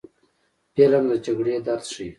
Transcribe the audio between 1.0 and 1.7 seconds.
د جګړې